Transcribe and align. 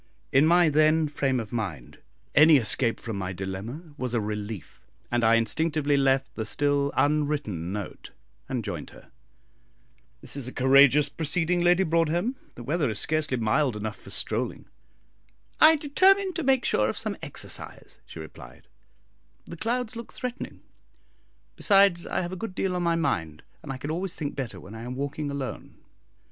In 0.31 0.47
my 0.47 0.67
then 0.67 1.07
frame 1.07 1.39
of 1.39 1.53
mind, 1.53 1.99
any 2.33 2.57
escape 2.57 2.99
from 2.99 3.17
my 3.17 3.33
dilemma 3.33 3.93
was 3.99 4.15
a 4.15 4.19
relief, 4.19 4.81
and 5.11 5.23
I 5.23 5.35
instinctively 5.35 5.95
left 5.95 6.33
the 6.33 6.43
still 6.43 6.91
unwritten 6.97 7.71
note 7.71 8.09
and 8.49 8.63
joined 8.63 8.89
her. 8.89 9.11
"This 10.19 10.35
is 10.35 10.47
a 10.47 10.51
courageous 10.51 11.07
proceeding, 11.07 11.59
Lady 11.63 11.83
Broadhem; 11.83 12.35
the 12.55 12.63
weather 12.63 12.89
is 12.89 12.97
scarcely 12.97 13.37
mild 13.37 13.75
enough 13.75 13.95
for 13.99 14.09
strolling." 14.09 14.65
"I 15.59 15.75
determined 15.75 16.35
to 16.37 16.41
make 16.43 16.65
sure 16.65 16.89
of 16.89 16.97
some 16.97 17.15
exercise," 17.21 17.99
she 18.07 18.17
replied, 18.17 18.67
"the 19.45 19.55
clouds 19.55 19.95
look 19.95 20.11
threatening; 20.11 20.61
besides, 21.55 22.07
I 22.07 22.21
have 22.21 22.31
a 22.31 22.35
good 22.41 22.55
deal 22.55 22.75
on 22.75 22.81
my 22.81 22.95
mind, 22.95 23.43
and 23.61 23.71
I 23.71 23.77
can 23.77 23.91
always 23.91 24.15
think 24.15 24.35
better 24.35 24.59
when 24.59 24.73
I 24.73 24.81
am 24.81 24.95
walking 24.95 25.29
alone." 25.29 25.75